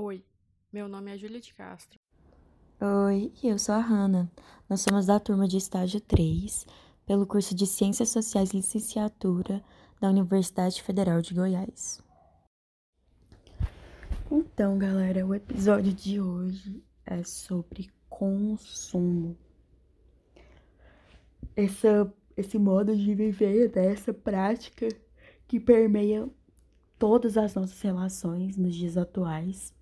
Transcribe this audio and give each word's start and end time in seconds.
Oi, 0.00 0.24
meu 0.72 0.86
nome 0.86 1.12
é 1.12 1.18
Júlia 1.18 1.40
de 1.40 1.52
Castro. 1.52 1.98
Oi, 2.80 3.32
eu 3.42 3.58
sou 3.58 3.74
a 3.74 3.80
Hanna. 3.80 4.30
Nós 4.70 4.80
somos 4.80 5.06
da 5.06 5.18
turma 5.18 5.48
de 5.48 5.56
estágio 5.56 6.00
3, 6.00 6.64
pelo 7.04 7.26
curso 7.26 7.52
de 7.52 7.66
Ciências 7.66 8.10
Sociais 8.10 8.52
Licenciatura 8.52 9.60
da 10.00 10.08
Universidade 10.08 10.80
Federal 10.84 11.20
de 11.20 11.34
Goiás. 11.34 12.00
Então, 14.30 14.78
galera, 14.78 15.26
o 15.26 15.34
episódio 15.34 15.92
de 15.92 16.20
hoje 16.20 16.80
é 17.04 17.24
sobre 17.24 17.90
consumo. 18.08 19.36
Essa, 21.56 22.14
esse 22.36 22.56
modo 22.56 22.96
de 22.96 23.16
viver, 23.16 23.68
dessa 23.68 24.12
né, 24.12 24.18
prática 24.22 24.86
que 25.48 25.58
permeia 25.58 26.30
todas 27.00 27.36
as 27.36 27.52
nossas 27.56 27.80
relações 27.80 28.56
nos 28.56 28.76
dias 28.76 28.96
atuais 28.96 29.76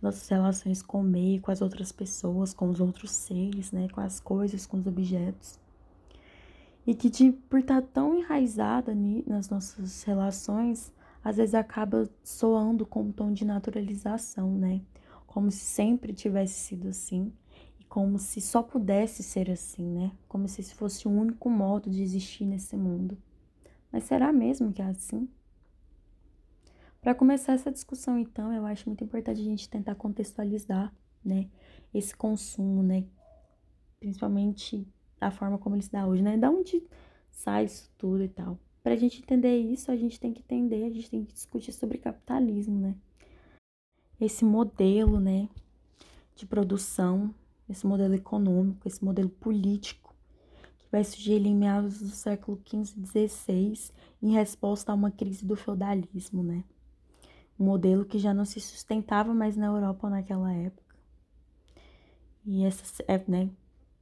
nossas 0.00 0.28
relações 0.28 0.82
com 0.82 1.00
o 1.00 1.04
meio, 1.04 1.40
com 1.40 1.50
as 1.50 1.60
outras 1.60 1.92
pessoas, 1.92 2.54
com 2.54 2.68
os 2.70 2.80
outros 2.80 3.10
seres, 3.10 3.70
né, 3.72 3.88
com 3.88 4.00
as 4.00 4.18
coisas, 4.20 4.66
com 4.66 4.78
os 4.78 4.86
objetos. 4.86 5.58
E 6.86 6.94
que 6.94 7.10
de, 7.10 7.32
por 7.32 7.60
estar 7.60 7.82
tão 7.82 8.16
enraizada 8.16 8.96
nas 9.26 9.50
nossas 9.50 10.02
relações, 10.02 10.92
às 11.22 11.36
vezes 11.36 11.54
acaba 11.54 12.08
soando 12.24 12.86
com 12.86 13.02
um 13.02 13.12
tom 13.12 13.32
de 13.32 13.44
naturalização, 13.44 14.50
né? 14.56 14.80
Como 15.26 15.50
se 15.50 15.58
sempre 15.58 16.12
tivesse 16.12 16.54
sido 16.54 16.88
assim 16.88 17.32
e 17.78 17.84
como 17.84 18.18
se 18.18 18.40
só 18.40 18.62
pudesse 18.62 19.22
ser 19.22 19.50
assim, 19.50 19.84
né? 19.84 20.12
Como 20.26 20.48
se 20.48 20.62
fosse 20.74 21.06
o 21.06 21.10
único 21.10 21.50
modo 21.50 21.90
de 21.90 22.02
existir 22.02 22.46
nesse 22.46 22.76
mundo. 22.76 23.16
Mas 23.92 24.04
será 24.04 24.32
mesmo 24.32 24.72
que 24.72 24.80
é 24.80 24.86
assim? 24.86 25.28
Para 27.00 27.14
começar 27.14 27.54
essa 27.54 27.72
discussão, 27.72 28.18
então, 28.18 28.52
eu 28.52 28.66
acho 28.66 28.86
muito 28.86 29.02
importante 29.02 29.40
a 29.40 29.44
gente 29.44 29.70
tentar 29.70 29.94
contextualizar, 29.94 30.94
né, 31.24 31.48
esse 31.94 32.14
consumo, 32.14 32.82
né, 32.82 33.06
principalmente 33.98 34.86
a 35.18 35.30
forma 35.30 35.56
como 35.56 35.76
ele 35.76 35.82
se 35.82 35.90
dá 35.90 36.06
hoje, 36.06 36.22
né, 36.22 36.36
da 36.36 36.50
onde 36.50 36.82
sai 37.30 37.64
isso 37.64 37.90
tudo 37.96 38.22
e 38.22 38.28
tal. 38.28 38.58
Para 38.82 38.92
a 38.92 38.96
gente 38.98 39.22
entender 39.22 39.56
isso, 39.56 39.90
a 39.90 39.96
gente 39.96 40.20
tem 40.20 40.30
que 40.30 40.42
entender, 40.42 40.84
a 40.84 40.90
gente 40.90 41.10
tem 41.10 41.24
que 41.24 41.32
discutir 41.32 41.72
sobre 41.72 41.96
capitalismo, 41.96 42.78
né, 42.78 42.94
esse 44.20 44.44
modelo, 44.44 45.18
né, 45.18 45.48
de 46.36 46.44
produção, 46.44 47.34
esse 47.66 47.86
modelo 47.86 48.14
econômico, 48.14 48.86
esse 48.86 49.02
modelo 49.02 49.30
político 49.30 50.14
que 50.78 50.86
vai 50.92 51.02
surgir 51.02 51.46
em 51.46 51.56
meados 51.56 52.00
do 52.00 52.10
século 52.10 52.60
XV 52.62 53.00
e 53.00 53.28
XVI 53.28 53.90
em 54.22 54.32
resposta 54.32 54.92
a 54.92 54.94
uma 54.94 55.10
crise 55.10 55.46
do 55.46 55.56
feudalismo, 55.56 56.42
né 56.42 56.62
um 57.60 57.64
modelo 57.64 58.06
que 58.06 58.18
já 58.18 58.32
não 58.32 58.46
se 58.46 58.58
sustentava 58.58 59.34
mais 59.34 59.56
na 59.56 59.66
Europa 59.66 60.08
naquela 60.08 60.52
época. 60.52 60.96
E 62.44 62.64
essa, 62.64 63.04
é, 63.06 63.22
né, 63.28 63.50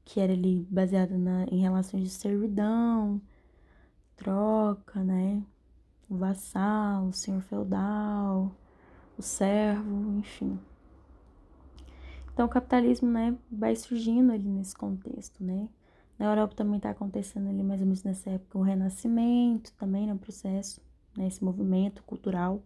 que 0.05 0.21
era 0.21 0.33
ali 0.33 0.67
baseada 0.71 1.19
na, 1.19 1.45
em 1.51 1.61
relações 1.61 2.05
de 2.05 2.11
servidão, 2.11 3.21
troca, 4.17 5.03
né, 5.03 5.43
o 6.09 6.17
vassalo, 6.17 7.09
o 7.09 7.13
senhor 7.13 7.43
feudal, 7.43 8.53
o 9.19 9.23
servo, 9.23 10.17
enfim. 10.19 10.59
Então 12.33 12.47
o 12.47 12.49
capitalismo, 12.49 13.11
né, 13.11 13.37
vai 13.51 13.75
surgindo 13.75 14.33
ali 14.33 14.49
nesse 14.49 14.75
contexto, 14.77 15.43
né. 15.43 15.69
Na 16.17 16.27
Europa 16.27 16.55
também 16.55 16.77
está 16.77 16.91
acontecendo 16.91 17.49
ali 17.49 17.63
mais 17.63 17.81
ou 17.81 17.87
menos 17.87 18.05
nessa 18.05 18.31
época 18.31 18.59
o 18.59 18.63
renascimento 18.63 19.73
também, 19.75 20.07
no 20.07 20.15
né, 20.15 20.19
processo, 20.21 20.81
né, 21.17 21.27
esse 21.27 21.43
movimento 21.45 22.03
cultural 22.05 22.63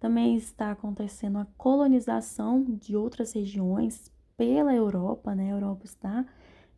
também 0.00 0.34
está 0.34 0.72
acontecendo 0.72 1.38
a 1.38 1.46
colonização 1.58 2.64
de 2.64 2.96
outras 2.96 3.32
regiões 3.32 4.10
pela 4.36 4.74
Europa, 4.74 5.34
né? 5.34 5.52
A 5.52 5.56
Europa 5.56 5.84
está 5.84 6.26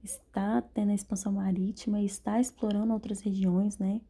está 0.03 0.61
tendo 0.61 0.91
a 0.91 0.95
expansão 0.95 1.33
marítima 1.33 2.03
está 2.03 2.41
explorando 2.41 2.93
outras 2.93 3.21
regiões, 3.21 3.79
né? 3.79 4.01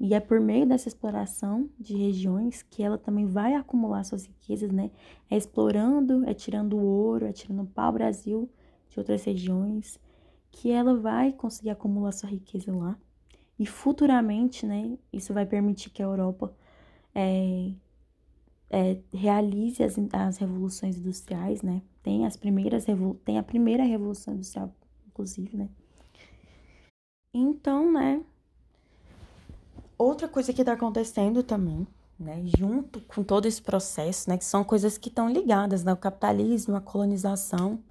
E 0.00 0.14
é 0.14 0.18
por 0.18 0.40
meio 0.40 0.66
dessa 0.66 0.88
exploração 0.88 1.70
de 1.78 1.96
regiões 1.96 2.62
que 2.62 2.82
ela 2.82 2.98
também 2.98 3.26
vai 3.26 3.54
acumular 3.54 4.02
suas 4.02 4.24
riquezas, 4.24 4.72
né? 4.72 4.90
É 5.30 5.36
explorando, 5.36 6.24
é 6.28 6.34
tirando 6.34 6.76
ouro, 6.78 7.26
é 7.26 7.32
tirando 7.32 7.64
pau-brasil 7.66 8.50
de 8.88 8.98
outras 8.98 9.22
regiões, 9.22 10.00
que 10.50 10.72
ela 10.72 10.96
vai 10.96 11.32
conseguir 11.32 11.70
acumular 11.70 12.10
sua 12.12 12.30
riqueza 12.30 12.74
lá. 12.74 12.98
E 13.58 13.66
futuramente, 13.66 14.66
né? 14.66 14.98
Isso 15.12 15.32
vai 15.32 15.46
permitir 15.46 15.90
que 15.90 16.02
a 16.02 16.06
Europa 16.06 16.52
é, 17.14 17.72
é, 18.70 18.98
realize 19.12 19.82
as, 19.82 19.96
as 20.12 20.38
revoluções 20.38 20.96
industriais, 20.96 21.60
né? 21.60 21.82
Tem 22.02 22.24
as 22.24 22.36
primeiras 22.36 22.86
tem 23.24 23.36
a 23.36 23.42
primeira 23.42 23.82
revolução 23.82 24.34
industrial, 24.34 24.72
inclusive, 25.08 25.56
né? 25.56 25.68
Então, 27.34 27.92
né? 27.92 28.22
Outra 29.98 30.28
coisa 30.28 30.52
que 30.52 30.62
está 30.62 30.72
acontecendo 30.72 31.42
também, 31.42 31.86
né? 32.18 32.42
Junto 32.56 33.00
com 33.02 33.24
todo 33.24 33.46
esse 33.46 33.60
processo, 33.60 34.30
né? 34.30 34.38
Que 34.38 34.44
são 34.44 34.62
coisas 34.62 34.96
que 34.96 35.08
estão 35.08 35.28
ligadas, 35.28 35.82
né? 35.82 35.92
O 35.92 35.96
capitalismo, 35.96 36.76
a 36.76 36.80
colonização 36.80 37.82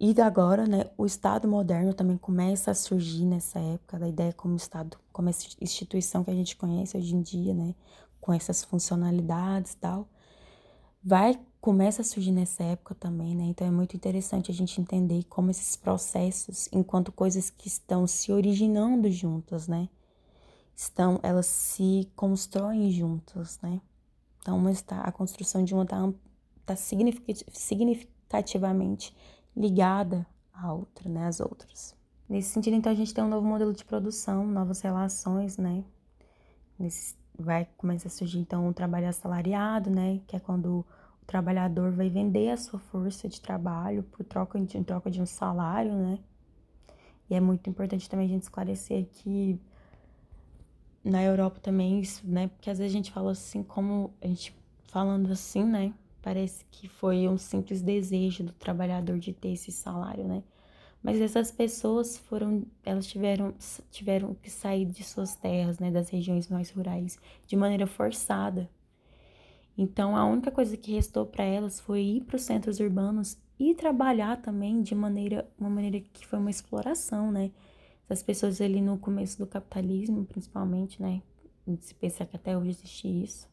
e 0.00 0.18
agora, 0.20 0.66
né? 0.66 0.90
O 0.96 1.04
Estado 1.04 1.46
moderno 1.46 1.92
também 1.92 2.16
começa 2.16 2.70
a 2.70 2.74
surgir 2.74 3.26
nessa 3.26 3.58
época, 3.58 3.98
da 3.98 4.08
ideia 4.08 4.32
como 4.32 4.56
Estado, 4.56 4.96
como 5.12 5.28
essa 5.28 5.46
instituição 5.60 6.24
que 6.24 6.30
a 6.30 6.34
gente 6.34 6.56
conhece 6.56 6.96
hoje 6.96 7.14
em 7.14 7.22
dia, 7.22 7.54
né? 7.54 7.74
Com 8.20 8.32
essas 8.32 8.64
funcionalidades 8.64 9.72
e 9.72 9.76
tal 9.76 10.08
vai 11.04 11.38
começa 11.60 12.02
a 12.02 12.04
surgir 12.04 12.30
nessa 12.30 12.62
época 12.62 12.94
também, 12.94 13.34
né? 13.34 13.44
Então 13.44 13.66
é 13.66 13.70
muito 13.70 13.96
interessante 13.96 14.50
a 14.50 14.54
gente 14.54 14.80
entender 14.80 15.24
como 15.24 15.50
esses 15.50 15.76
processos, 15.76 16.68
enquanto 16.72 17.10
coisas 17.10 17.48
que 17.48 17.68
estão 17.68 18.06
se 18.06 18.30
originando 18.32 19.10
juntas, 19.10 19.66
né? 19.66 19.88
Estão, 20.76 21.18
elas 21.22 21.46
se 21.46 22.10
constroem 22.14 22.90
juntas, 22.90 23.58
né? 23.62 23.80
Então 24.40 24.58
uma 24.58 24.70
está 24.70 25.00
a 25.00 25.12
construção 25.12 25.64
de 25.64 25.72
uma 25.72 25.84
está 25.84 26.12
tá 26.66 26.76
significativamente 26.76 29.16
ligada 29.56 30.26
à 30.52 30.72
outra, 30.72 31.08
né? 31.08 31.26
Às 31.26 31.40
outras. 31.40 31.94
Nesse 32.28 32.50
sentido, 32.50 32.76
então 32.76 32.92
a 32.92 32.94
gente 32.94 33.14
tem 33.14 33.24
um 33.24 33.28
novo 33.28 33.46
modelo 33.46 33.72
de 33.72 33.84
produção, 33.84 34.46
novas 34.46 34.80
relações, 34.80 35.56
né? 35.56 35.82
Nesse 36.78 37.16
vai 37.38 37.66
começar 37.76 38.08
a 38.08 38.10
surgir 38.10 38.38
então 38.38 38.68
o 38.68 38.74
trabalho 38.74 39.08
assalariado, 39.08 39.90
né, 39.90 40.20
que 40.26 40.36
é 40.36 40.40
quando 40.40 40.84
o 41.22 41.26
trabalhador 41.26 41.90
vai 41.90 42.08
vender 42.08 42.50
a 42.50 42.56
sua 42.56 42.78
força 42.78 43.28
de 43.28 43.40
trabalho 43.40 44.02
por 44.04 44.24
troca 44.24 44.60
de, 44.60 44.78
em 44.78 44.82
troca 44.82 45.10
de 45.10 45.20
um 45.20 45.26
salário, 45.26 45.92
né? 45.92 46.18
E 47.28 47.34
é 47.34 47.40
muito 47.40 47.68
importante 47.70 48.08
também 48.08 48.26
a 48.26 48.28
gente 48.28 48.42
esclarecer 48.42 49.06
que 49.06 49.58
na 51.02 51.22
Europa 51.22 51.58
também 51.60 52.00
isso, 52.00 52.22
né? 52.26 52.48
Porque 52.48 52.70
às 52.70 52.78
vezes 52.78 52.92
a 52.92 52.96
gente 52.96 53.10
fala 53.10 53.32
assim, 53.32 53.62
como 53.62 54.12
a 54.20 54.26
gente 54.26 54.54
falando 54.88 55.30
assim, 55.32 55.64
né? 55.64 55.94
Parece 56.20 56.64
que 56.70 56.88
foi 56.88 57.26
um 57.28 57.38
simples 57.38 57.82
desejo 57.82 58.44
do 58.44 58.52
trabalhador 58.52 59.18
de 59.18 59.32
ter 59.32 59.52
esse 59.52 59.72
salário, 59.72 60.24
né? 60.24 60.42
Mas 61.04 61.20
essas 61.20 61.52
pessoas 61.52 62.16
foram, 62.16 62.64
elas 62.82 63.06
tiveram, 63.06 63.54
tiveram 63.90 64.32
que 64.32 64.48
sair 64.48 64.86
de 64.86 65.04
suas 65.04 65.36
terras, 65.36 65.78
né, 65.78 65.90
das 65.90 66.08
regiões 66.08 66.48
mais 66.48 66.70
rurais, 66.70 67.18
de 67.46 67.54
maneira 67.54 67.86
forçada. 67.86 68.70
Então, 69.76 70.16
a 70.16 70.24
única 70.24 70.50
coisa 70.50 70.78
que 70.78 70.94
restou 70.94 71.26
para 71.26 71.44
elas 71.44 71.78
foi 71.78 72.00
ir 72.02 72.20
para 72.22 72.36
os 72.36 72.42
centros 72.42 72.80
urbanos 72.80 73.36
e 73.60 73.74
trabalhar 73.74 74.40
também 74.40 74.80
de 74.80 74.94
maneira, 74.94 75.46
uma 75.60 75.68
maneira 75.68 76.00
que 76.00 76.26
foi 76.26 76.38
uma 76.38 76.50
exploração, 76.50 77.30
né? 77.30 77.50
As 78.08 78.22
pessoas 78.22 78.58
ali 78.62 78.80
no 78.80 78.96
começo 78.96 79.36
do 79.36 79.46
capitalismo, 79.46 80.24
principalmente, 80.24 81.02
né? 81.02 81.20
Se 81.80 81.94
pensar 81.94 82.24
que 82.24 82.36
até 82.36 82.56
hoje 82.56 82.70
existe 82.70 83.08
isso. 83.08 83.46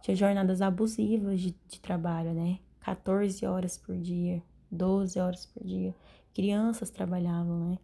Tinha 0.00 0.16
jornadas 0.16 0.62
abusivas 0.62 1.42
de, 1.42 1.54
de 1.68 1.78
trabalho, 1.78 2.32
né? 2.32 2.58
14 2.80 3.44
horas 3.44 3.76
por 3.76 3.96
dia, 3.98 4.42
12 4.70 5.18
horas 5.18 5.44
por 5.44 5.62
dia 5.62 5.94
crianças 6.36 6.90
trabalhavam, 6.90 7.70
né? 7.70 7.78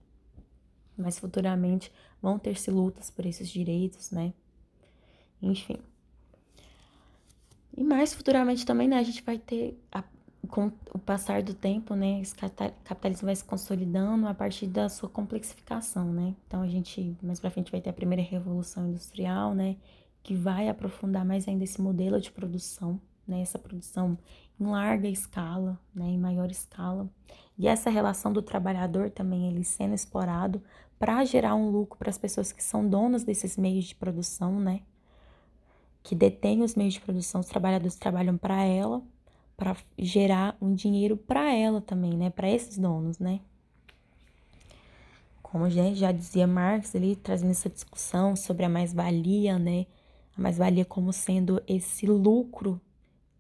Mas 0.94 1.19
futuramente 1.19 1.90
vão 2.20 2.38
ter-se 2.38 2.70
lutas 2.70 3.10
por 3.10 3.25
esses 3.25 3.49
direitos, 3.49 4.10
né? 4.10 4.34
Enfim. 5.40 5.78
E 7.75 7.82
mais 7.82 8.12
futuramente 8.12 8.66
também, 8.66 8.87
né? 8.87 8.99
A 8.99 9.02
gente 9.02 9.22
vai 9.22 9.38
ter, 9.38 9.82
a, 9.90 10.04
com 10.49 10.70
o 10.93 10.99
passar 10.99 11.43
do 11.43 11.54
tempo, 11.54 11.94
né? 11.94 12.20
Esse 12.20 12.34
capitalismo 12.37 13.25
vai 13.25 13.34
se 13.34 13.43
consolidando 13.43 14.28
a 14.28 14.34
partir 14.34 14.66
da 14.66 14.87
sua 14.90 15.08
complexificação, 15.08 16.12
né? 16.12 16.34
Então 16.46 16.60
a 16.60 16.69
gente, 16.69 17.16
mais 17.22 17.40
pra 17.40 17.50
frente, 17.50 17.72
vai 17.72 17.81
ter 17.81 17.88
a 17.88 17.94
primeira 17.94 18.22
revolução 18.22 18.87
industrial, 18.87 19.55
né? 19.55 19.76
Que 20.22 20.34
vai 20.34 20.69
aprofundar 20.69 21.25
mais 21.25 21.48
ainda 21.48 21.64
esse 21.64 21.81
modelo 21.81 22.20
de 22.20 22.31
produção, 22.31 23.00
né? 23.26 23.40
Essa 23.40 23.58
produção 23.58 24.19
em 24.60 24.64
larga 24.64 25.08
escala, 25.08 25.78
né? 25.94 26.06
Em 26.06 26.19
maior 26.19 26.50
escala. 26.50 27.08
E 27.58 27.69
essa 27.69 27.90
relação 27.90 28.32
do 28.32 28.42
trabalhador 28.42 29.10
também 29.10 29.48
ele 29.48 29.64
sendo 29.64 29.94
explorado 29.94 30.62
para 30.98 31.24
gerar 31.24 31.54
um 31.54 31.69
lucro 31.69 31.98
para 31.98 32.10
as 32.10 32.19
pessoas 32.19 32.52
que 32.52 32.62
são 32.62 32.88
donas 32.88 33.24
desses 33.24 33.56
meios 33.56 33.86
de 33.86 33.94
produção, 33.94 34.60
né? 34.60 34.80
Que 36.02 36.14
detêm 36.14 36.62
os 36.62 36.74
meios 36.74 36.94
de 36.94 37.00
produção, 37.00 37.40
os 37.40 37.46
trabalhadores 37.46 37.96
trabalham 37.96 38.36
para 38.36 38.62
ela, 38.62 39.02
para 39.56 39.76
gerar 39.98 40.56
um 40.60 40.74
dinheiro 40.74 41.16
para 41.16 41.52
ela 41.52 41.80
também, 41.80 42.16
né? 42.16 42.30
Para 42.30 42.48
esses 42.48 42.78
donos, 42.78 43.19
né? 43.19 43.40
Como 45.42 45.69
já, 45.69 45.92
já 45.92 46.12
dizia 46.12 46.46
Marx 46.46 46.94
ali, 46.94 47.14
trazendo 47.14 47.50
essa 47.50 47.69
discussão 47.69 48.34
sobre 48.34 48.64
a 48.64 48.69
mais-valia, 48.69 49.58
né? 49.58 49.86
A 50.36 50.40
mais-valia 50.40 50.84
como 50.84 51.12
sendo 51.12 51.62
esse 51.66 52.06
lucro 52.06 52.80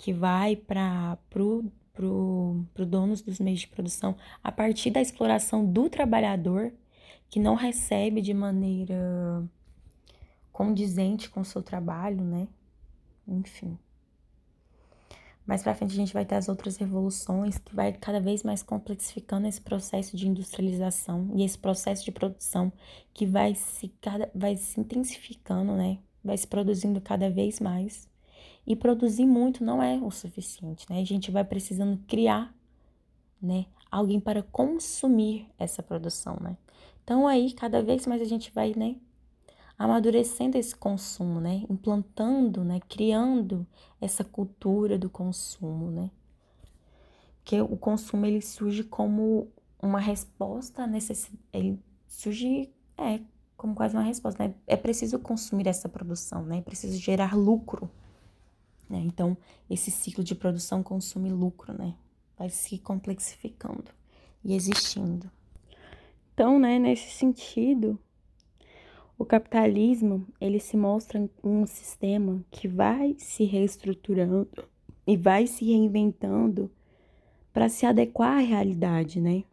que 0.02 0.12
vai 0.12 0.56
para 0.56 1.16
pro, 1.30 1.64
pro, 1.92 2.66
pro 2.74 2.84
donos 2.84 3.22
dos 3.22 3.38
meios 3.38 3.60
de 3.60 3.68
produção 3.68 4.16
a 4.42 4.50
partir 4.50 4.90
da 4.90 5.00
exploração 5.00 5.64
do 5.64 5.88
trabalhador 5.88 6.72
que 7.30 7.38
não 7.38 7.54
recebe 7.54 8.20
de 8.20 8.34
maneira 8.34 9.48
condizente 10.50 11.30
com 11.30 11.42
o 11.42 11.44
seu 11.44 11.62
trabalho, 11.62 12.20
né? 12.20 12.48
Enfim. 13.28 13.78
Mais 15.46 15.62
para 15.62 15.72
frente 15.72 15.92
a 15.92 15.96
gente 15.96 16.12
vai 16.12 16.24
ter 16.24 16.34
as 16.34 16.48
outras 16.48 16.76
revoluções 16.76 17.58
que 17.58 17.72
vai 17.72 17.92
cada 17.92 18.20
vez 18.20 18.42
mais 18.42 18.60
complexificando 18.60 19.46
esse 19.46 19.60
processo 19.60 20.16
de 20.16 20.26
industrialização 20.26 21.30
e 21.36 21.44
esse 21.44 21.56
processo 21.56 22.04
de 22.04 22.10
produção 22.10 22.72
que 23.14 23.24
vai 23.24 23.54
se 23.54 23.86
cada 24.00 24.28
vai 24.34 24.56
se 24.56 24.80
intensificando, 24.80 25.76
né? 25.76 26.00
Vai 26.24 26.36
se 26.36 26.46
produzindo 26.48 27.00
cada 27.00 27.30
vez 27.30 27.60
mais. 27.60 28.10
E 28.66 28.76
produzir 28.76 29.26
muito 29.26 29.64
não 29.64 29.82
é 29.82 29.96
o 29.96 30.10
suficiente, 30.10 30.86
né? 30.88 31.00
A 31.00 31.04
gente 31.04 31.30
vai 31.30 31.44
precisando 31.44 31.98
criar, 32.06 32.54
né, 33.40 33.66
alguém 33.90 34.20
para 34.20 34.42
consumir 34.42 35.48
essa 35.58 35.82
produção, 35.82 36.36
né? 36.40 36.56
Então 37.02 37.26
aí 37.26 37.52
cada 37.52 37.82
vez 37.82 38.06
mais 38.06 38.22
a 38.22 38.24
gente 38.24 38.52
vai, 38.52 38.72
né, 38.76 38.96
amadurecendo 39.78 40.56
esse 40.56 40.76
consumo, 40.76 41.40
né? 41.40 41.64
Implantando, 41.68 42.62
né? 42.62 42.80
Criando 42.88 43.66
essa 44.00 44.22
cultura 44.22 44.96
do 44.96 45.10
consumo, 45.10 45.90
né? 45.90 46.10
Que 47.44 47.60
o 47.60 47.76
consumo 47.76 48.24
ele 48.24 48.40
surge 48.40 48.84
como 48.84 49.48
uma 49.82 49.98
resposta 49.98 50.86
necessidade, 50.86 51.42
ele 51.52 51.80
surge 52.06 52.70
é 52.96 53.20
como 53.56 53.74
quase 53.74 53.96
uma 53.96 54.04
resposta, 54.04 54.46
né? 54.46 54.54
É 54.66 54.76
preciso 54.76 55.18
consumir 55.18 55.66
essa 55.66 55.88
produção, 55.88 56.44
né? 56.44 56.58
É 56.58 56.62
preciso 56.62 56.96
gerar 56.98 57.36
lucro, 57.36 57.90
né? 58.92 58.98
Então, 58.98 59.34
esse 59.70 59.90
ciclo 59.90 60.22
de 60.22 60.34
produção 60.34 60.82
consome 60.82 61.30
lucro, 61.30 61.72
né? 61.72 61.94
Vai 62.38 62.50
se 62.50 62.76
complexificando 62.76 63.90
e 64.44 64.54
existindo. 64.54 65.30
Então, 66.34 66.58
né, 66.58 66.78
nesse 66.78 67.10
sentido, 67.10 67.98
o 69.18 69.24
capitalismo, 69.24 70.26
ele 70.38 70.60
se 70.60 70.76
mostra 70.76 71.26
um 71.42 71.64
sistema 71.66 72.44
que 72.50 72.68
vai 72.68 73.16
se 73.18 73.44
reestruturando 73.44 74.68
e 75.06 75.16
vai 75.16 75.46
se 75.46 75.64
reinventando 75.64 76.70
para 77.50 77.70
se 77.70 77.86
adequar 77.86 78.38
à 78.38 78.40
realidade, 78.40 79.22
né? 79.22 79.44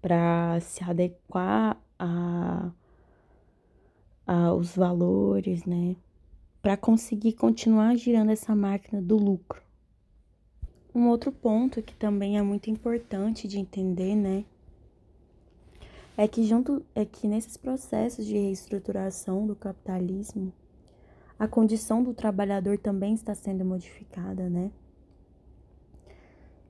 Para 0.00 0.60
se 0.60 0.84
adequar 0.84 1.76
a, 1.98 2.70
a 4.24 4.54
os 4.54 4.76
valores, 4.76 5.64
né? 5.64 5.96
Para 6.68 6.76
conseguir 6.76 7.32
continuar 7.32 7.96
girando 7.96 8.30
essa 8.30 8.54
máquina 8.54 9.00
do 9.00 9.16
lucro. 9.16 9.62
Um 10.94 11.08
outro 11.08 11.32
ponto 11.32 11.80
que 11.80 11.96
também 11.96 12.36
é 12.36 12.42
muito 12.42 12.68
importante 12.68 13.48
de 13.48 13.58
entender, 13.58 14.14
né? 14.14 14.44
é 16.14 16.28
que 16.28 16.44
junto 16.44 16.84
é 16.94 17.06
que 17.06 17.26
nesses 17.26 17.56
processos 17.56 18.26
de 18.26 18.34
reestruturação 18.34 19.46
do 19.46 19.56
capitalismo, 19.56 20.52
a 21.38 21.48
condição 21.48 22.02
do 22.02 22.12
trabalhador 22.12 22.76
também 22.76 23.14
está 23.14 23.34
sendo 23.34 23.64
modificada, 23.64 24.50
né? 24.50 24.70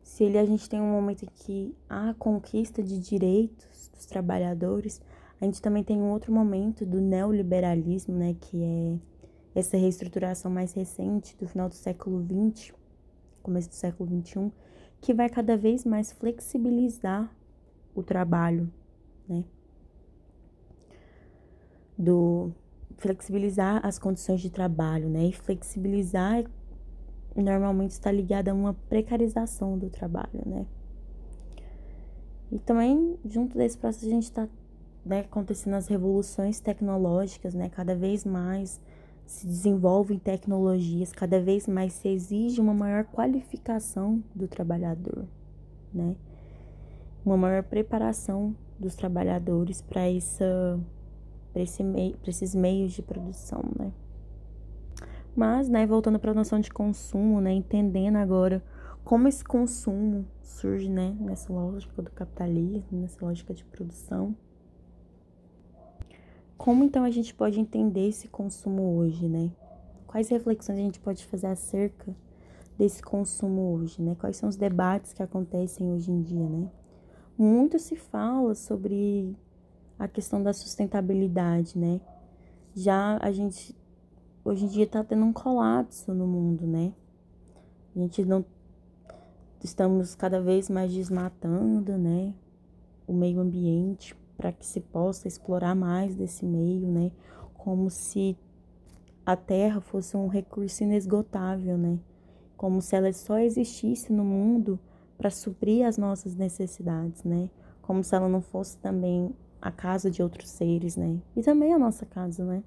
Se 0.05 0.23
ele, 0.23 0.39
a 0.39 0.47
gente 0.47 0.69
tem 0.71 0.81
um 0.81 0.93
momento 0.93 1.25
em 1.25 1.29
que 1.35 1.75
há 1.91 2.11
a 2.11 2.15
conquista 2.15 2.85
de 2.85 3.01
direitos 3.01 3.91
dos 3.93 4.06
trabalhadores, 4.06 5.03
a 5.41 5.44
gente 5.44 5.61
também 5.61 5.83
tem 5.83 6.01
um 6.01 6.12
outro 6.12 6.33
momento 6.33 6.87
do 6.87 7.01
neoliberalismo, 7.01 8.15
né, 8.15 8.37
que 8.41 8.62
é 8.62 9.18
essa 9.58 9.76
reestruturação 9.76 10.50
mais 10.50 10.72
recente 10.72 11.37
do 11.37 11.49
final 11.49 11.69
do 11.69 11.75
século 11.75 12.25
XX, 12.25 12.72
começo 13.43 13.69
do 13.69 13.75
século 13.75 14.08
XXI, 14.08 14.52
que 15.00 15.12
vai 15.12 15.28
cada 15.28 15.56
vez 15.56 15.84
mais 15.84 16.12
flexibilizar 16.12 17.28
o 17.94 18.02
trabalho, 18.02 18.72
né? 19.28 19.44
Do 21.96 22.52
flexibilizar 22.99 23.84
as 23.84 23.99
condições 23.99 24.40
de 24.40 24.50
trabalho, 24.50 25.08
né? 25.08 25.25
E 25.26 25.32
flexibilizar 25.32 26.44
normalmente 27.34 27.90
está 27.93 28.12
ligada 28.12 28.52
a 28.52 28.55
uma 28.55 28.75
precarização 28.88 29.76
do 29.76 29.90
trabalho, 29.90 30.43
né? 30.46 30.66
E 32.52 32.58
também, 32.60 33.19
junto 33.25 33.58
desse 33.58 33.76
processo, 33.76 34.06
a 34.06 34.10
gente 34.10 34.25
está 34.25 34.49
né, 35.05 35.20
acontecendo 35.20 35.75
as 35.75 35.88
revoluções 35.88 36.60
tecnológicas, 36.60 37.55
né? 37.55 37.69
Cada 37.69 37.94
vez 37.94 38.25
mais 38.25 38.81
se 39.29 39.47
desenvolvem 39.47 40.19
tecnologias, 40.19 41.13
cada 41.13 41.39
vez 41.39 41.69
mais 41.69 41.93
se 41.93 42.09
exige 42.09 42.63
uma 42.63 42.73
maior 42.73 43.05
qualificação 43.05 44.25
do 44.35 44.49
trabalhador, 44.49 45.27
né? 45.93 46.17
Uma 47.25 47.37
maior 47.37 47.63
preparação 47.63 48.57
dos 48.81 48.97
trabalhadores 48.97 49.83
para 49.83 50.09
essa 50.09 50.81
para 51.53 51.63
esse 51.63 51.85
meio, 51.85 52.17
esses 52.27 52.55
meios 52.55 52.93
de 52.93 53.03
produção, 53.03 53.63
né? 53.79 53.93
Mas, 55.37 55.69
né, 55.69 55.87
voltando 55.87 56.19
para 56.19 56.31
a 56.31 56.35
noção 56.35 56.59
de 56.59 56.71
consumo, 56.71 57.39
né, 57.41 57.53
entendendo 57.53 58.17
agora 58.17 58.65
como 59.05 59.29
esse 59.29 59.45
consumo 59.45 60.27
surge, 60.43 60.89
né, 60.89 61.15
nessa 61.21 61.53
lógica 61.53 62.01
do 62.01 62.11
capitalismo, 62.11 62.99
nessa 62.99 63.25
lógica 63.25 63.53
de 63.53 63.65
produção. 63.65 64.35
Como 66.58 66.84
então 66.84 67.05
a 67.05 67.10
gente 67.10 67.32
pode 67.32 67.58
entender 67.58 68.08
esse 68.08 68.28
consumo 68.28 68.96
hoje, 68.96 69.26
né? 69.26 69.50
Quais 70.06 70.28
reflexões 70.28 70.78
a 70.78 70.82
gente 70.82 71.00
pode 71.00 71.25
fazer 71.25 71.46
acerca 71.46 72.14
desse 72.76 73.02
consumo 73.02 73.72
hoje, 73.72 74.02
né? 74.02 74.14
Quais 74.19 74.37
são 74.37 74.49
os 74.49 74.56
debates 74.56 75.14
que 75.14 75.22
acontecem 75.22 75.90
hoje 75.90 76.10
em 76.10 76.20
dia, 76.20 76.46
né? 76.46 76.69
muito 77.38 77.78
se 77.78 77.94
fala 77.94 78.52
sobre 78.56 79.37
a 79.96 80.08
questão 80.08 80.43
da 80.43 80.52
sustentabilidade, 80.52 81.78
né? 81.78 82.00
Já 82.75 83.16
a 83.22 83.31
gente 83.31 83.76
hoje 84.44 84.64
em 84.64 84.69
dia 84.69 84.84
está 84.84 85.05
tendo 85.05 85.25
um 85.25 85.32
colapso 85.32 86.12
no 86.12 86.26
mundo, 86.26 86.66
né? 86.66 86.93
A 87.94 87.99
gente 88.00 88.25
não 88.25 88.44
estamos 89.62 90.17
cada 90.17 90.41
vez 90.41 90.69
mais 90.69 90.93
desmatando, 90.93 91.96
né? 91.96 92.34
O 93.06 93.12
meio 93.12 93.41
ambiente 93.41 94.17
para 94.39 94.53
que 94.53 94.65
se 94.65 94.81
possa 94.81 95.27
explorar 95.27 95.75
mais 95.75 96.15
desse 96.15 96.47
meio, 96.47 96.87
né? 96.87 97.11
Como 97.53 97.91
se 97.91 98.39
a 99.27 99.37
terra 99.37 99.81
fosse 99.81 100.17
um 100.17 100.29
recurso 100.29 100.85
inesgotável, 100.85 101.77
né? 101.77 101.99
Como 102.57 102.81
se 102.81 102.97
ela 102.97 103.13
só 103.13 103.39
existisse 103.39 104.13
no 104.13 104.25
mundo 104.25 104.79
para 105.19 105.29
suprir 105.29 105.85
as 105.85 105.99
nossas 105.99 106.37
necessidades, 106.37 107.25
né? 107.25 107.51
Como 107.83 108.03
se 108.05 108.15
ela 108.15 108.29
não 108.29 108.41
fosse 108.41 108.79
também 108.79 109.35
a 109.61 109.73
casa 109.73 110.09
de 110.11 110.23
outros 110.23 110.49
seres, 110.49 110.97
né? 110.97 111.19
E 111.37 111.43
também 111.43 111.75
a 111.75 111.79
nossa 111.79 112.07
casa, 112.07 112.45
né? 112.45 112.63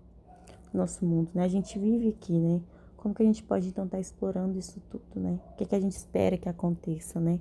Nosso 0.73 1.05
mundo, 1.05 1.29
né? 1.33 1.45
A 1.45 1.47
gente 1.47 1.79
vive 1.79 2.09
aqui, 2.09 2.37
né? 2.37 2.61
Como 2.97 3.15
que 3.15 3.23
a 3.23 3.25
gente 3.25 3.43
pode 3.43 3.69
então 3.69 3.85
estar 3.85 3.97
tá 3.97 4.01
explorando 4.01 4.59
isso 4.59 4.79
tudo, 4.89 5.19
né? 5.19 5.39
O 5.53 5.55
que, 5.55 5.65
que 5.65 5.75
a 5.75 5.79
gente 5.79 5.93
espera 5.93 6.37
que 6.37 6.49
aconteça, 6.49 7.19
né? 7.19 7.39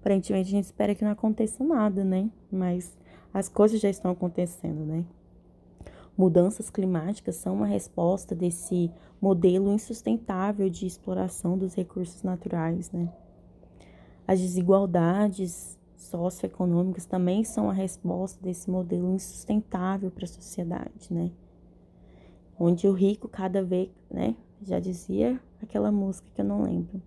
Aparentemente 0.00 0.48
a 0.48 0.50
gente 0.50 0.64
espera 0.64 0.94
que 0.96 1.04
não 1.04 1.12
aconteça 1.12 1.62
nada, 1.62 2.04
né? 2.04 2.28
Mas 2.50 2.96
as 3.32 3.48
coisas 3.48 3.80
já 3.80 3.88
estão 3.88 4.10
acontecendo, 4.10 4.84
né? 4.84 5.04
Mudanças 6.16 6.68
climáticas 6.68 7.36
são 7.36 7.54
uma 7.54 7.66
resposta 7.66 8.34
desse 8.34 8.90
modelo 9.20 9.72
insustentável 9.72 10.68
de 10.68 10.86
exploração 10.86 11.56
dos 11.56 11.74
recursos 11.74 12.22
naturais, 12.22 12.90
né? 12.92 13.10
As 14.26 14.38
desigualdades 14.38 15.78
socioeconômicas 15.96 17.06
também 17.06 17.44
são 17.44 17.70
a 17.70 17.72
resposta 17.72 18.42
desse 18.42 18.70
modelo 18.70 19.14
insustentável 19.14 20.10
para 20.10 20.24
a 20.24 20.28
sociedade, 20.28 21.08
né? 21.10 21.30
Onde 22.58 22.86
o 22.86 22.92
rico 22.92 23.26
cada 23.26 23.62
vez, 23.62 23.90
né? 24.10 24.36
Já 24.60 24.78
dizia 24.78 25.40
aquela 25.62 25.90
música 25.90 26.28
que 26.34 26.40
eu 26.42 26.44
não 26.44 26.62
lembro. 26.62 27.00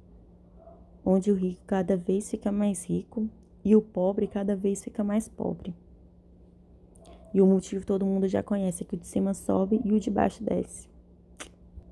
Onde 1.05 1.31
o 1.31 1.35
rico 1.35 1.61
cada 1.67 1.95
vez 1.95 2.29
fica 2.29 2.51
mais 2.51 2.83
rico 2.85 3.29
e 3.63 3.75
o 3.75 3.81
pobre 3.81 4.27
cada 4.27 4.55
vez 4.55 4.83
fica 4.83 5.03
mais 5.03 5.27
pobre. 5.29 5.73
E 7.35 7.41
o 7.41 7.45
motivo 7.45 7.85
todo 7.85 8.05
mundo 8.05 8.29
já 8.29 8.41
conhece, 8.41 8.83
é 8.83 8.85
que 8.87 8.95
o 8.95 8.97
de 8.97 9.05
cima 9.05 9.33
sobe 9.33 9.81
e 9.83 9.91
o 9.91 9.99
de 9.99 10.09
baixo 10.09 10.41
desce. 10.41 10.87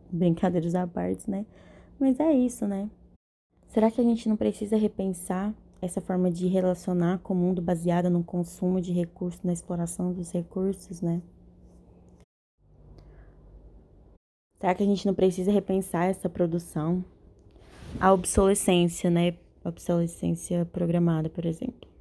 Brincadeiras 0.10 0.74
à 0.74 0.88
parte, 0.88 1.30
né? 1.30 1.46
Mas 2.00 2.18
é 2.18 2.32
isso, 2.32 2.66
né? 2.66 2.90
Será 3.68 3.92
que 3.92 4.00
a 4.00 4.04
gente 4.06 4.30
não 4.30 4.38
precisa 4.38 4.78
repensar 4.78 5.54
essa 5.82 6.00
forma 6.00 6.32
de 6.32 6.48
relacionar 6.48 7.20
com 7.20 7.34
o 7.34 7.36
mundo 7.36 7.62
baseada 7.62 8.10
no 8.10 8.24
consumo 8.24 8.80
de 8.80 8.94
recursos, 8.94 9.44
na 9.44 9.52
exploração 9.52 10.14
dos 10.14 10.32
recursos, 10.32 11.02
né? 11.02 11.22
Será 14.62 14.74
que 14.74 14.84
a 14.84 14.86
gente 14.86 15.06
não 15.06 15.14
precisa 15.14 15.52
repensar 15.52 16.06
essa 16.06 16.30
produção 16.30 17.04
a 18.00 18.14
obsolescência, 18.14 19.10
né? 19.10 19.36
Obsolescência 19.62 20.64
programada, 20.72 21.30
por 21.30 21.46
exemplo. 21.46 21.93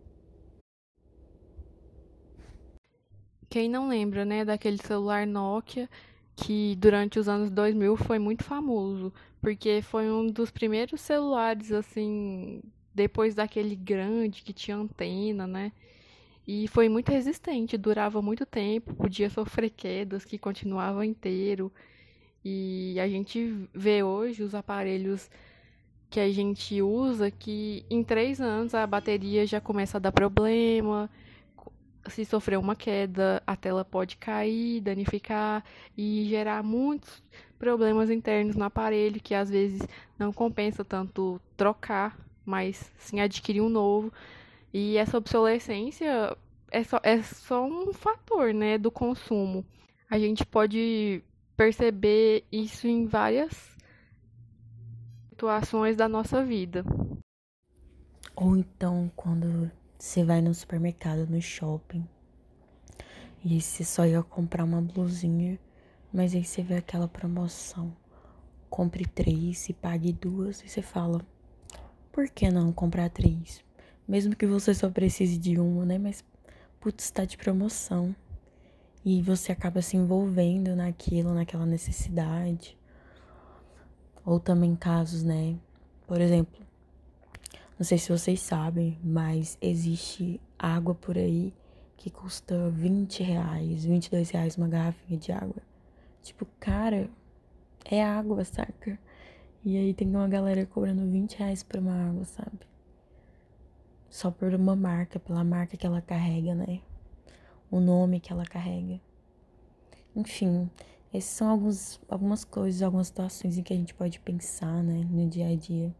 Quem 3.52 3.68
não 3.68 3.86
lembra, 3.86 4.24
né, 4.24 4.46
daquele 4.46 4.78
celular 4.78 5.26
Nokia 5.26 5.86
que 6.34 6.74
durante 6.76 7.18
os 7.18 7.28
anos 7.28 7.50
2000 7.50 7.98
foi 7.98 8.18
muito 8.18 8.42
famoso, 8.42 9.12
porque 9.42 9.82
foi 9.82 10.10
um 10.10 10.26
dos 10.26 10.50
primeiros 10.50 11.02
celulares 11.02 11.70
assim, 11.70 12.62
depois 12.94 13.34
daquele 13.34 13.76
grande 13.76 14.42
que 14.42 14.54
tinha 14.54 14.74
antena, 14.78 15.46
né? 15.46 15.70
E 16.48 16.66
foi 16.66 16.88
muito 16.88 17.10
resistente, 17.12 17.76
durava 17.76 18.22
muito 18.22 18.46
tempo, 18.46 18.94
podia 18.94 19.28
sofrer 19.28 19.68
quedas 19.68 20.24
que 20.24 20.38
continuava 20.38 21.04
inteiro. 21.04 21.70
E 22.42 22.98
a 22.98 23.06
gente 23.06 23.68
vê 23.74 24.02
hoje 24.02 24.42
os 24.42 24.54
aparelhos 24.54 25.30
que 26.08 26.20
a 26.20 26.32
gente 26.32 26.80
usa 26.80 27.30
que 27.30 27.84
em 27.90 28.02
três 28.02 28.40
anos 28.40 28.74
a 28.74 28.86
bateria 28.86 29.46
já 29.46 29.60
começa 29.60 29.98
a 29.98 30.00
dar 30.00 30.12
problema. 30.12 31.10
Se 32.08 32.24
sofrer 32.24 32.58
uma 32.58 32.74
queda, 32.74 33.42
a 33.46 33.54
tela 33.54 33.84
pode 33.84 34.16
cair, 34.16 34.80
danificar 34.80 35.64
e 35.96 36.24
gerar 36.28 36.62
muitos 36.62 37.22
problemas 37.58 38.10
internos 38.10 38.56
no 38.56 38.64
aparelho 38.64 39.20
que 39.20 39.34
às 39.34 39.48
vezes 39.48 39.80
não 40.18 40.32
compensa 40.32 40.84
tanto 40.84 41.40
trocar, 41.56 42.18
mas 42.44 42.90
sim 42.98 43.20
adquirir 43.20 43.60
um 43.60 43.68
novo. 43.68 44.12
E 44.72 44.96
essa 44.96 45.18
obsolescência 45.18 46.36
é 46.70 46.82
só, 46.82 46.98
é 47.02 47.22
só 47.22 47.64
um 47.64 47.92
fator 47.92 48.52
né, 48.52 48.78
do 48.78 48.90
consumo. 48.90 49.64
A 50.10 50.18
gente 50.18 50.44
pode 50.44 51.22
perceber 51.56 52.44
isso 52.50 52.88
em 52.88 53.06
várias 53.06 53.76
situações 55.28 55.96
da 55.96 56.08
nossa 56.08 56.42
vida. 56.42 56.84
Ou 58.34 58.56
então 58.56 59.10
quando 59.14 59.70
você 60.02 60.24
vai 60.24 60.42
no 60.42 60.52
supermercado, 60.52 61.28
no 61.28 61.40
shopping, 61.40 62.04
e 63.44 63.60
você 63.60 63.84
só 63.84 64.04
ia 64.04 64.20
comprar 64.20 64.64
uma 64.64 64.82
blusinha, 64.82 65.56
mas 66.12 66.34
aí 66.34 66.44
você 66.44 66.60
vê 66.60 66.74
aquela 66.74 67.06
promoção. 67.06 67.96
Compre 68.68 69.06
três 69.06 69.68
e 69.68 69.72
pague 69.72 70.12
duas, 70.12 70.60
e 70.64 70.68
você 70.68 70.82
fala, 70.82 71.24
por 72.10 72.28
que 72.28 72.50
não 72.50 72.72
comprar 72.72 73.10
três? 73.10 73.62
Mesmo 74.06 74.34
que 74.34 74.44
você 74.44 74.74
só 74.74 74.90
precise 74.90 75.38
de 75.38 75.56
uma, 75.60 75.86
né? 75.86 75.98
Mas, 75.98 76.24
putz, 76.80 77.08
tá 77.12 77.24
de 77.24 77.36
promoção. 77.36 78.12
E 79.04 79.22
você 79.22 79.52
acaba 79.52 79.80
se 79.82 79.96
envolvendo 79.96 80.74
naquilo, 80.74 81.32
naquela 81.32 81.64
necessidade. 81.64 82.76
Ou 84.26 84.40
também 84.40 84.74
casos, 84.74 85.22
né? 85.22 85.56
Por 86.08 86.20
exemplo, 86.20 86.60
não 87.82 87.84
sei 87.84 87.98
se 87.98 88.12
vocês 88.12 88.38
sabem, 88.38 88.96
mas 89.02 89.58
existe 89.60 90.40
água 90.56 90.94
por 90.94 91.18
aí 91.18 91.52
que 91.96 92.10
custa 92.10 92.70
20 92.70 93.24
reais, 93.24 93.84
22 93.84 94.30
reais 94.30 94.56
uma 94.56 94.68
garrafinha 94.68 95.18
de 95.18 95.32
água. 95.32 95.60
Tipo, 96.22 96.46
cara, 96.60 97.10
é 97.84 98.00
água, 98.00 98.44
saca? 98.44 98.96
E 99.64 99.76
aí 99.76 99.92
tem 99.94 100.06
uma 100.08 100.28
galera 100.28 100.64
cobrando 100.64 101.10
20 101.10 101.34
reais 101.34 101.64
por 101.64 101.80
uma 101.80 102.08
água, 102.08 102.24
sabe? 102.24 102.60
Só 104.08 104.30
por 104.30 104.54
uma 104.54 104.76
marca, 104.76 105.18
pela 105.18 105.42
marca 105.42 105.76
que 105.76 105.84
ela 105.84 106.00
carrega, 106.00 106.54
né? 106.54 106.82
O 107.68 107.80
nome 107.80 108.20
que 108.20 108.32
ela 108.32 108.44
carrega. 108.44 109.00
Enfim, 110.14 110.70
essas 111.12 111.32
são 111.32 111.48
alguns, 111.50 112.00
algumas 112.08 112.44
coisas, 112.44 112.80
algumas 112.80 113.08
situações 113.08 113.58
em 113.58 113.62
que 113.64 113.74
a 113.74 113.76
gente 113.76 113.92
pode 113.92 114.20
pensar, 114.20 114.84
né, 114.84 115.04
no 115.10 115.28
dia 115.28 115.48
a 115.48 115.56
dia. 115.56 115.92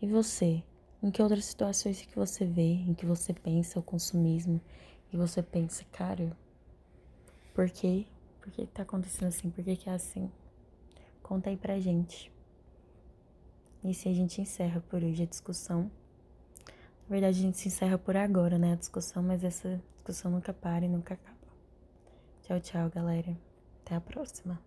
E 0.00 0.06
você? 0.06 0.62
Em 1.02 1.10
que 1.10 1.22
outras 1.22 1.44
situações 1.44 2.02
que 2.02 2.16
você 2.16 2.44
vê, 2.44 2.72
em 2.72 2.94
que 2.94 3.06
você 3.06 3.32
pensa 3.32 3.78
o 3.78 3.82
consumismo, 3.82 4.60
e 5.12 5.16
você 5.16 5.42
pensa, 5.42 5.84
cara, 5.92 6.36
por 7.54 7.70
quê? 7.70 8.06
Por 8.40 8.50
que 8.50 8.66
tá 8.66 8.82
acontecendo 8.82 9.28
assim? 9.28 9.50
Por 9.50 9.64
que, 9.64 9.76
que 9.76 9.88
é 9.88 9.92
assim? 9.92 10.30
Conta 11.22 11.50
aí 11.50 11.56
pra 11.56 11.80
gente. 11.80 12.30
E 13.82 13.94
se 13.94 14.08
a 14.08 14.12
gente 14.12 14.40
encerra 14.40 14.80
por 14.88 15.02
hoje 15.02 15.22
a 15.22 15.26
discussão. 15.26 15.90
Na 16.66 17.08
verdade, 17.08 17.38
a 17.38 17.42
gente 17.42 17.56
se 17.56 17.68
encerra 17.68 17.96
por 17.96 18.16
agora, 18.16 18.58
né? 18.58 18.72
A 18.72 18.76
discussão, 18.76 19.22
mas 19.22 19.44
essa 19.44 19.80
discussão 19.94 20.30
nunca 20.30 20.52
para 20.52 20.84
e 20.84 20.88
nunca 20.88 21.14
acaba. 21.14 21.36
Tchau, 22.42 22.60
tchau, 22.60 22.90
galera. 22.90 23.36
Até 23.84 23.94
a 23.94 24.00
próxima. 24.00 24.60